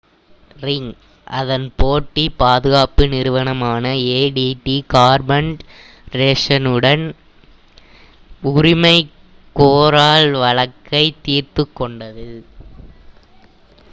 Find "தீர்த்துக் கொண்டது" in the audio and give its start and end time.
11.21-12.43